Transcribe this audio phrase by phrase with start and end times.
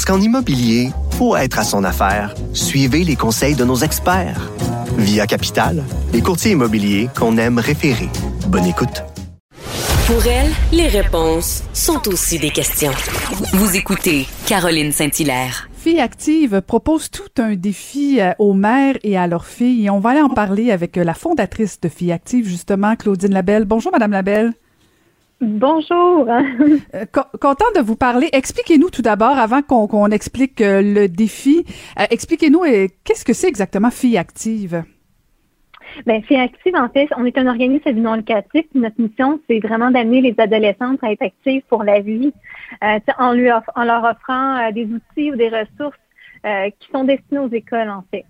[0.00, 0.88] Parce qu'en immobilier,
[1.18, 4.50] pour être à son affaire, suivez les conseils de nos experts.
[4.96, 5.84] Via Capital,
[6.14, 8.08] les courtiers immobiliers qu'on aime référer.
[8.48, 9.04] Bonne écoute.
[10.06, 12.94] Pour elle, les réponses sont aussi des questions.
[13.52, 15.68] Vous écoutez Caroline Saint-Hilaire.
[15.76, 19.84] Filles Active propose tout un défi euh, aux mères et à leurs filles.
[19.84, 23.34] Et on va aller en parler avec euh, la fondatrice de Filles Active, justement, Claudine
[23.34, 23.66] Labelle.
[23.66, 24.54] Bonjour, Madame Labelle.
[25.40, 26.28] Bonjour.
[26.94, 28.28] Euh, co- content de vous parler.
[28.32, 31.64] Expliquez-nous tout d'abord, avant qu'on explique euh, le défi,
[31.98, 32.62] euh, expliquez-nous
[33.04, 34.82] qu'est-ce que c'est exactement Filles Active?
[36.06, 38.64] Ben, Filles Active, en fait, on est un organisme non lucratif.
[38.70, 42.32] puis Notre mission, c'est vraiment d'amener les adolescentes à être actives pour la vie,
[42.84, 45.98] euh, en, lui off- en leur offrant euh, des outils ou des ressources
[46.46, 48.24] euh, qui sont destinées aux écoles, en fait.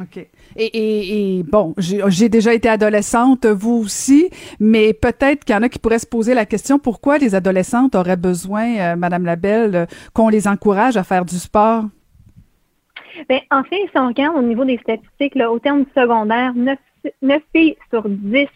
[0.00, 0.16] OK.
[0.16, 4.28] Et, et, et bon, j'ai déjà été adolescente, vous aussi,
[4.58, 7.94] mais peut-être qu'il y en a qui pourraient se poser la question pourquoi les adolescentes
[7.94, 11.84] auraient besoin, euh, Madame Labelle, euh, qu'on les encourage à faire du sport?
[13.28, 17.76] Ben, en fait, si on regarde au niveau des statistiques, au terme secondaire, 9, filles
[17.90, 18.48] sur 10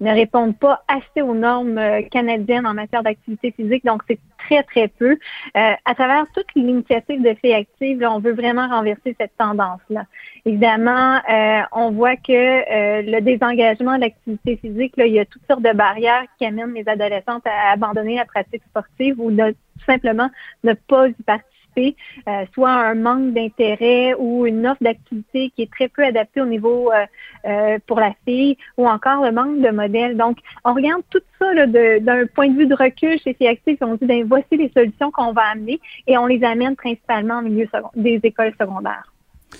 [0.00, 4.62] ne répondent pas assez aux normes euh, canadiennes en matière d'activité physique, donc c'est très,
[4.62, 5.12] très peu.
[5.56, 10.04] Euh, à travers toute l'initiative de Filles actives, là, on veut vraiment renverser cette tendance-là.
[10.44, 15.24] Évidemment, euh, on voit que euh, le désengagement de l'activité physique, là, il y a
[15.24, 19.50] toutes sortes de barrières qui amènent les adolescentes à abandonner la pratique sportive ou de,
[19.50, 20.30] tout simplement
[20.64, 25.70] ne pas y participer euh, soit un manque d'intérêt ou une offre d'activité qui est
[25.70, 27.06] très peu adaptée au niveau euh,
[27.46, 30.16] euh, pour la fille, ou encore le manque de modèles.
[30.16, 33.94] Donc, on regarde tout ça d'un point de vue de recul chez Actives, et on
[33.94, 37.68] dit, ben, voici les solutions qu'on va amener, et on les amène principalement en milieu
[37.94, 39.12] des écoles secondaires.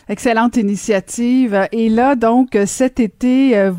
[0.09, 1.69] Excellente initiative.
[1.73, 3.73] Et là, donc, cet été, euh,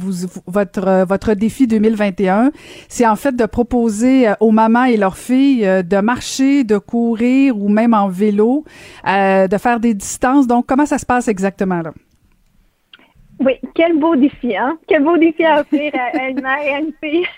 [0.46, 2.52] votre, euh, votre défi 2021,
[2.90, 7.58] c'est en fait de proposer euh, aux mamans et leurs filles de marcher, de courir
[7.58, 8.64] ou même en vélo,
[9.06, 10.48] de faire des distances.
[10.48, 11.94] Donc, comment ça se passe exactement là?
[13.40, 14.80] Oui, quel beau défi, hein?
[14.88, 17.28] Quel beau défi à offrir à, une mère et à une fille.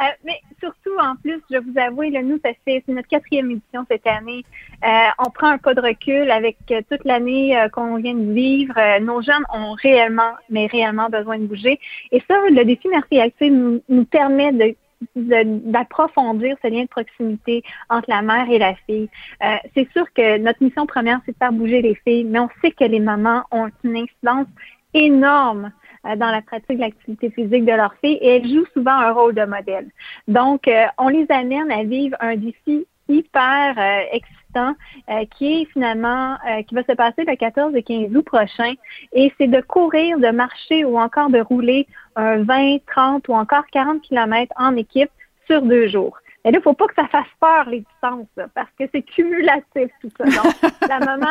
[0.00, 3.50] Euh, mais surtout, en plus, je vous avoue, là, nous, ça fait, c'est notre quatrième
[3.50, 4.44] édition cette année.
[4.84, 8.32] Euh, on prend un pas de recul avec euh, toute l'année euh, qu'on vient de
[8.32, 8.74] vivre.
[8.76, 11.80] Euh, nos jeunes ont réellement, mais réellement besoin de bouger.
[12.12, 14.76] Et ça, le défi Merci Active nous, nous permet de
[15.14, 19.08] d'approfondir ce lien de proximité entre la mère et la fille.
[19.44, 22.48] Euh, c'est sûr que notre mission première, c'est de faire bouger les filles, mais on
[22.60, 24.46] sait que les mamans ont une incidence
[24.94, 25.72] énorme
[26.06, 29.12] euh, dans la pratique de l'activité physique de leur fille et elles jouent souvent un
[29.12, 29.88] rôle de modèle.
[30.26, 34.74] Donc, euh, on les amène à vivre un défi hyper euh, excitant
[35.10, 38.74] euh, qui est finalement, euh, qui va se passer le 14 et 15 août prochain.
[39.12, 43.66] Et c'est de courir, de marcher ou encore de rouler un 20, 30 ou encore
[43.72, 45.10] 40 kilomètres en équipe
[45.46, 46.18] sur deux jours.
[46.48, 49.02] Mais là, il faut pas que ça fasse peur, les distances, là, parce que c'est
[49.02, 50.24] cumulatif, tout ça.
[50.24, 50.54] Donc,
[50.88, 51.26] la maman,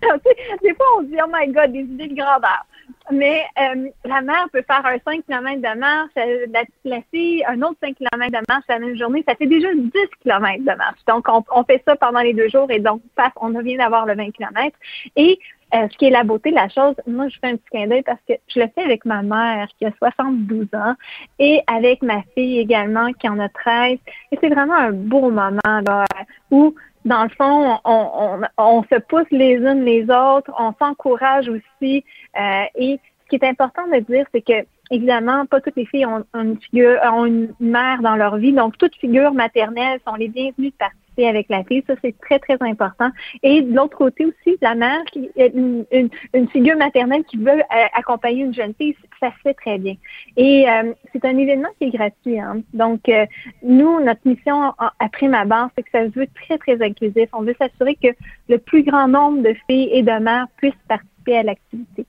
[0.62, 2.64] des fois, on se dit, oh my God, des idées de grandeur.
[3.10, 7.44] Mais euh, la mère peut faire un 5 km de marche, euh, la, la fille,
[7.46, 9.22] un autre 5 km de marche la même journée.
[9.28, 9.90] Ça fait déjà 10
[10.22, 11.04] km de marche.
[11.06, 14.06] Donc, on, on fait ça pendant les deux jours et donc, paf, on vient d'avoir
[14.06, 14.74] le 20 km.
[15.16, 15.38] Et
[15.74, 17.86] euh, ce qui est la beauté de la chose, moi, je fais un petit clin
[17.86, 20.94] d'œil parce que je le fais avec ma mère qui a 72 ans
[21.38, 23.98] et avec ma fille également qui en a 13.
[24.32, 26.04] Et c'est vraiment un beau moment là,
[26.50, 26.74] où,
[27.04, 32.04] dans le fond, on, on, on se pousse les unes les autres, on s'encourage aussi.
[32.38, 36.06] Euh, et ce qui est important de dire, c'est que évidemment, pas toutes les filles
[36.06, 38.52] ont, une figure, ont une mère dans leur vie.
[38.52, 40.76] Donc, toutes figures maternelles sont les bienvenues de
[41.18, 41.82] avec la fille.
[41.86, 43.10] Ça, c'est très, très important.
[43.42, 45.02] Et de l'autre côté aussi, la mère,
[45.36, 45.84] une,
[46.32, 49.94] une, figure maternelle qui veut euh, accompagner une jeune fille, ça se fait très bien.
[50.36, 52.38] Et euh, c'est un événement qui est gratuit.
[52.38, 52.62] Hein.
[52.72, 53.26] Donc, euh,
[53.62, 57.28] nous, notre mission après ma base, c'est que ça se veut très, très inclusif.
[57.32, 58.08] On veut s'assurer que
[58.48, 62.06] le plus grand nombre de filles et de mères puissent participer à l'activité.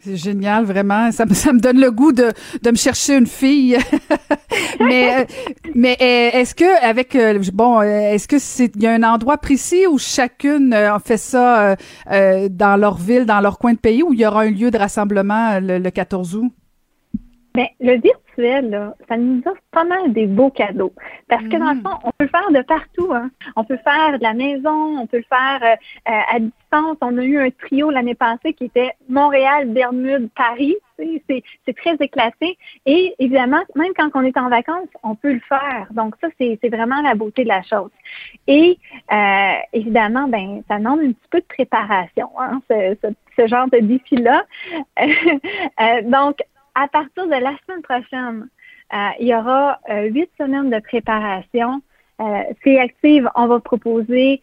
[0.00, 1.10] C'est génial, vraiment.
[1.12, 2.30] Ça me, ça me donne le goût de,
[2.62, 3.76] de me chercher une fille.
[4.80, 5.26] mais
[5.74, 7.16] mais est-ce que avec
[7.52, 11.76] bon, est-ce que c'est il y a un endroit précis où chacune fait ça
[12.10, 14.70] euh, dans leur ville, dans leur coin de pays, où il y aura un lieu
[14.70, 16.52] de rassemblement le, le 14 août?
[17.54, 17.98] Bien, le
[18.38, 20.92] virtuel, là, ça nous offre pas mal des beaux cadeaux.
[21.28, 21.82] Parce que dans le Mhm.
[21.82, 23.12] fond, on peut le faire de partout.
[23.12, 23.30] Hein.
[23.56, 26.96] On peut le faire de la maison, on peut le faire euh, euh, à distance.
[27.00, 30.76] On a eu un trio l'année passée qui était Montréal, Bermude, Paris.
[30.98, 32.58] C'est c'est très éclaté.
[32.84, 35.86] Et évidemment, même quand on est en vacances, on peut le faire.
[35.92, 37.90] Donc ça, c'est c'est vraiment la beauté de la chose.
[38.48, 38.78] Et
[39.12, 43.68] euh, évidemment, ben, ça demande un petit peu de préparation, hein, ce, ce- ce genre
[43.70, 44.44] de défi-là.
[45.80, 46.38] Euh, donc,
[46.82, 48.48] à partir de la semaine prochaine,
[48.94, 51.82] euh, il y aura euh, huit semaines de préparation.
[52.20, 54.40] Euh, c'est active, on va proposer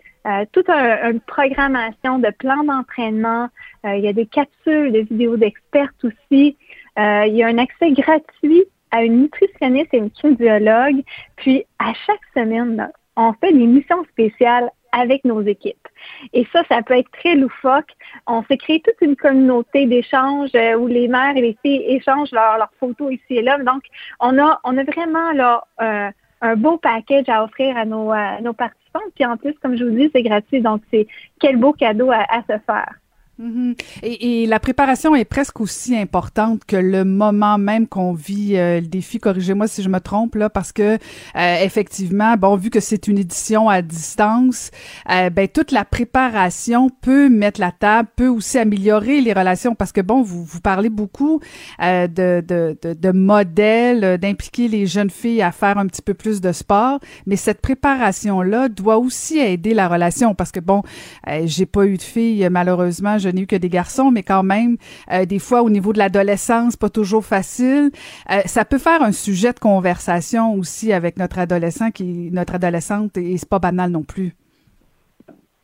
[0.54, 3.48] toute un- une programmation de plans d'entraînement.
[3.84, 6.58] Il y a des capsules de vidéos d'experts aussi.
[6.98, 11.04] Il y a un accès gratuit à une nutritionniste et une kinésiologue.
[11.36, 15.88] Puis, à chaque semaine, on fait des missions spéciales avec nos équipes.
[16.34, 17.92] Et ça, ça peut être très loufoque.
[18.28, 22.32] On s'est créé toute une communauté d'échanges euh, où les mères et les filles échangent
[22.32, 23.58] leurs leurs photos ici et là.
[23.60, 23.84] Donc,
[24.20, 26.10] on a, on a vraiment là euh,
[26.42, 29.00] un beau package à offrir à nos, à nos participants.
[29.16, 30.62] Puis en plus, comme je vous dis, c'est gratuit.
[30.62, 31.08] Donc, c'est
[31.40, 32.94] quel beau cadeau à, à se faire.
[33.38, 33.76] Mhm.
[34.02, 38.80] et, et la préparation est presque aussi importante que le moment même qu'on vit euh,
[38.80, 39.20] le défi.
[39.20, 40.98] Corrigez-moi si je me trompe là, parce que
[41.36, 44.72] euh, effectivement, bon, vu que c'est une édition à distance,
[45.12, 49.92] euh, ben toute la préparation peut mettre la table, peut aussi améliorer les relations, parce
[49.92, 51.42] que bon, vous vous parlez beaucoup
[51.82, 56.14] euh, de, de, de, de modèles, d'impliquer les jeunes filles à faire un petit peu
[56.14, 60.84] plus de sport, mais cette préparation là doit aussi aider la relation, parce que bon,
[61.28, 64.44] euh, j'ai pas eu de filles malheureusement je n'ai eu que des garçons, mais quand
[64.44, 64.78] même,
[65.12, 67.92] euh, des fois, au niveau de l'adolescence, pas toujours facile.
[68.32, 73.18] Euh, ça peut faire un sujet de conversation aussi avec notre adolescent, qui notre adolescente,
[73.18, 74.34] et c'est pas banal non plus.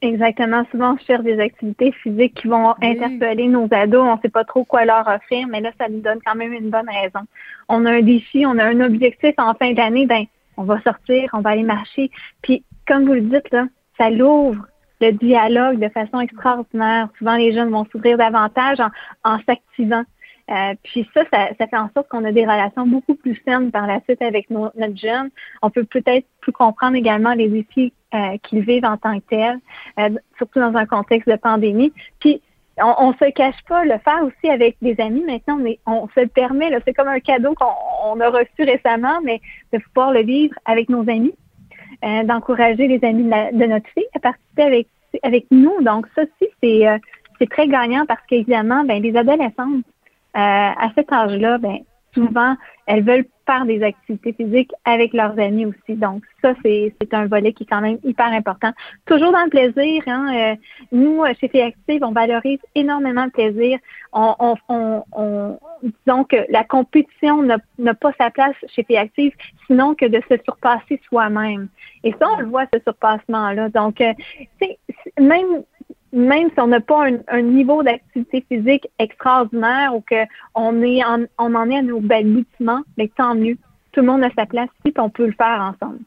[0.01, 0.63] Exactement.
[0.71, 2.87] Souvent, on cherche des activités physiques qui vont Oui.
[2.89, 4.03] interpeller nos ados.
[4.03, 6.53] On ne sait pas trop quoi leur offrir, mais là, ça nous donne quand même
[6.53, 7.25] une bonne raison.
[7.69, 10.23] On a un défi, on a un objectif en fin d'année, ben,
[10.57, 12.09] on va sortir, on va aller marcher.
[12.41, 13.67] Puis, comme vous le dites, là,
[13.97, 14.65] ça l'ouvre
[15.01, 17.09] le dialogue de façon extraordinaire.
[17.17, 18.89] Souvent, les jeunes vont s'ouvrir davantage en,
[19.23, 20.03] en s'activant.
[20.49, 23.71] Euh, puis ça, ça, ça fait en sorte qu'on a des relations beaucoup plus saines
[23.71, 25.29] par la suite avec nos, notre jeune.
[25.61, 29.59] On peut peut-être plus comprendre également les défis euh, qu'ils vivent en tant que tels,
[29.99, 31.93] euh, surtout dans un contexte de pandémie.
[32.19, 32.41] Puis
[32.81, 35.23] on, on se cache pas, le faire aussi avec des amis.
[35.25, 36.69] Maintenant, est, on se le permet.
[36.85, 37.71] C'est comme un cadeau qu'on
[38.03, 39.39] on a reçu récemment, mais
[39.71, 41.33] de pouvoir le vivre avec nos amis,
[42.03, 44.87] euh, d'encourager les amis de, la- de notre fille à participer avec
[45.23, 45.81] avec nous.
[45.81, 46.97] Donc ça aussi, c'est euh,
[47.39, 49.85] c'est très gagnant parce qu'évidemment, ben les adolescentes
[50.35, 50.39] euh,
[50.85, 51.79] à cet âge-là, ben
[52.13, 52.55] souvent
[52.87, 55.95] elles veulent faire des activités physiques avec leurs amis aussi.
[55.95, 58.71] Donc ça, c'est un volet qui est quand même hyper important.
[59.05, 60.03] Toujours dans le plaisir.
[60.07, 60.55] Hein, euh,
[60.91, 63.79] nous, euh, chez Filles Active, on valorise énormément le plaisir.
[64.13, 65.59] On, on, on, on-
[66.05, 69.33] disons que la compétition n'a pas sa place chez Filles Active,
[69.67, 71.69] sinon que de se surpasser soi-même.
[72.03, 73.69] Et ça, on le voit, ce surpassement-là.
[73.69, 74.13] Donc, euh,
[75.19, 75.63] même
[76.13, 81.55] même si on n'a pas un, niveau d'activité physique extraordinaire ou qu'on est en, on
[81.55, 83.57] en est à nos balbutiements, mais tant mieux.
[83.91, 85.99] Tout le monde a sa place puis on peut le faire ensemble.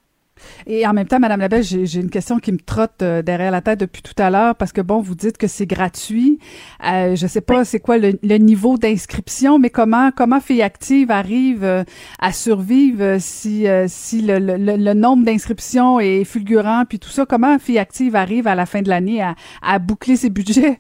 [0.67, 3.61] Et en même temps, Madame Labelle, j'ai une question qui me trotte euh, derrière la
[3.61, 6.39] tête depuis tout à l'heure parce que bon, vous dites que c'est gratuit.
[6.87, 11.11] Euh, je sais pas c'est quoi le, le niveau d'inscription, mais comment comment Filles Active
[11.11, 11.85] arrive euh,
[12.19, 17.09] à survivre euh, si si le, le, le- le nombre d'inscriptions est fulgurant puis tout
[17.11, 17.27] ça?
[17.27, 20.79] Comment Filles Active arrive à la fin de l'année à, à boucler ses budgets?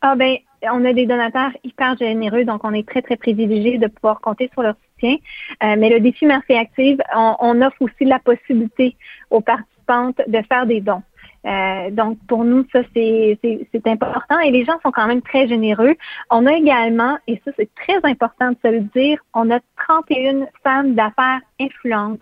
[0.00, 0.36] Ah ben,
[0.72, 4.48] on a des donateurs hyper généreux, donc on est très, très privilégiés de pouvoir compter
[4.52, 4.76] sur leur
[5.06, 8.96] Euh, mais le défi Merci Active, on, on offre aussi la possibilité
[9.30, 11.02] aux participantes de faire des dons.
[11.46, 13.38] Euh, donc, pour nous, ça, c'est
[13.86, 15.94] important et les gens sont quand même très généreux.
[16.30, 20.46] On a également, et ça, c'est très important de se le dire, on a 31
[20.62, 22.20] femmes d'affaires influentes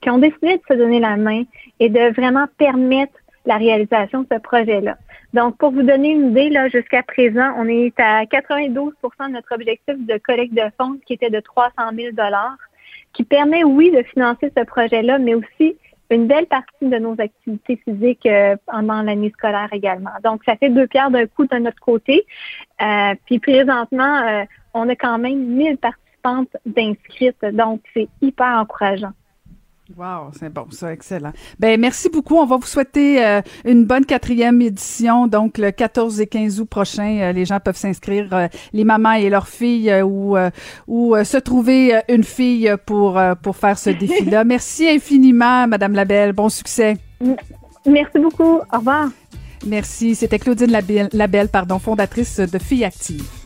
[0.00, 1.44] qui ont décidé de se donner la main
[1.80, 3.14] et de vraiment permettre
[3.46, 4.96] la réalisation de ce projet-là.
[5.32, 8.92] Donc, pour vous donner une idée, là, jusqu'à présent, on est à 92%
[9.28, 12.10] de notre objectif de collecte de fonds qui était de 300 000
[13.12, 15.76] qui permet, oui, de financer ce projet-là, mais aussi
[16.10, 20.10] une belle partie de nos activités physiques euh, pendant l'année scolaire également.
[20.22, 22.24] Donc, ça fait deux pierres d'un coup de notre côté.
[22.80, 29.12] Euh, puis présentement, euh, on a quand même 1000 participantes d'inscrites, donc c'est hyper encourageant.
[29.94, 31.32] Wow, c'est bon, ça, excellent.
[31.60, 32.36] Ben merci beaucoup.
[32.36, 35.28] On va vous souhaiter euh, une bonne quatrième édition.
[35.28, 39.12] Donc le 14 et 15 août prochain, euh, les gens peuvent s'inscrire, euh, les mamans
[39.12, 40.36] et leurs filles, ou
[40.88, 44.44] ou se trouver une fille pour pour faire ce défi-là.
[44.44, 46.32] merci infiniment, Madame Labelle.
[46.32, 46.96] Bon succès.
[47.86, 48.58] Merci beaucoup.
[48.72, 49.10] Au revoir.
[49.64, 50.14] Merci.
[50.14, 53.45] C'était Claudine Labelle, Labelle, pardon, fondatrice de Filles Actives.